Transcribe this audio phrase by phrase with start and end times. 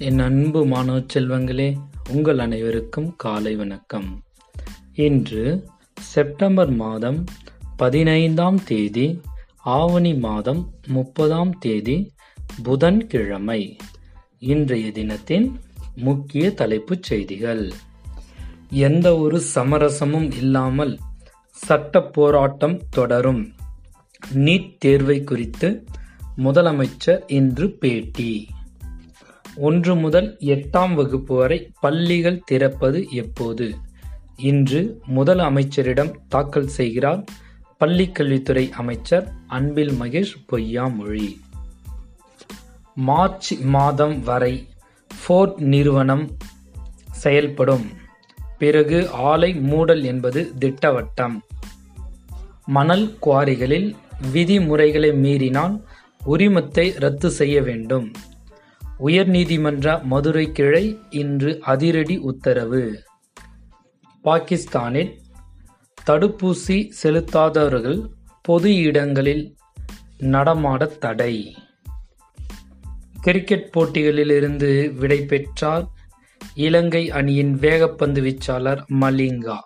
[0.00, 1.76] என் அன்பு மாணவ செல்வங்களே
[2.08, 4.22] உங்கள் அனைவருக்கும் காலை வணக்கம்.
[4.94, 7.24] இன்று செப்டம்பர் மாதம்
[7.76, 9.20] பதினைந்தாம் தேதி
[9.56, 12.12] ஆவணி மாதம் முப்பதாம் தேதி
[12.62, 13.76] புதன்கிழமை.
[14.38, 15.60] இன்றைய தினத்தின்
[15.96, 17.72] முக்கிய தலைப்புச் செய்திகள்.
[18.70, 20.98] எந்த ஒரு சமரசமும் இல்லாமல்
[21.50, 23.52] சட்ட போராட்டம் தொடரும்.
[24.34, 25.84] நீட் தேர்வை குறித்து
[26.44, 28.48] முதலமைச்சர் இன்று பேட்டி.
[29.60, 33.74] ஒன்று முதல் எட்டாம் வகுப்பு வரை பள்ளிகள் திறப்பது எப்போது?
[34.36, 37.24] இன்று முதல் அமைச்சரிடம் தாக்கல் செய்கிறார்
[37.80, 41.36] பள்ளிக்கல்வித்துறை அமைச்சர் அன்பில் மகேஷ் பொய்யாமொழி.
[42.94, 44.68] மார்ச் மாதம் வரை
[45.24, 46.36] ஃபோர்ட் நிறுவனம்
[47.10, 47.86] செயல்படும்.
[48.58, 51.40] பிறகு ஆலை மூடல் என்பது திட்டவட்டம்.
[52.66, 53.94] மணல் குவாரிகளில்
[54.32, 55.82] விதிமுறைகளை மீறினால்
[56.26, 58.12] உரிமத்தை ரத்து செய்ய வேண்டும்.
[59.04, 63.02] உயர்நீதிமன்ற மதுரை கிளை இன்று அதிரடி உத்தரவு.
[64.22, 65.18] பாகிஸ்தானில்
[66.06, 68.10] தடுப்பூசி செலுத்தாதவர்கள்
[68.42, 69.56] பொது இடங்களில்
[70.18, 71.56] நடமாட தடை.
[73.20, 75.86] கிரிக்கெட் போட்டிகளிலிருந்து விடை பெற்றார்
[76.54, 79.56] இலங்கை அணியின் வேகப்பந்து வீச்சாளர் மலிங்கா.